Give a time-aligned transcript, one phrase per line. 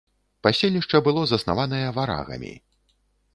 [0.45, 2.51] Паселішча было заснаванае варагамі.